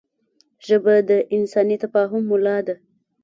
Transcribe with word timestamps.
ژبه 0.67 0.95
د 1.09 1.11
انساني 1.35 1.75
تفاهم 1.83 2.23
ملا 2.31 2.57
ده 2.67 2.75